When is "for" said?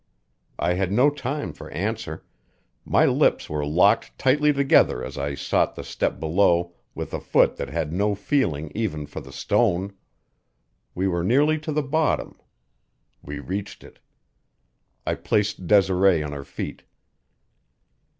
1.53-1.69, 9.05-9.21